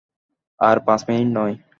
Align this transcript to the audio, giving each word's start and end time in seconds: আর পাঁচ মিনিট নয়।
আর 0.59 0.77
পাঁচ 0.87 1.01
মিনিট 1.07 1.29
নয়। 1.37 1.55